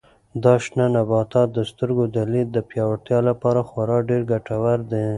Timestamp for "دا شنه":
0.43-0.85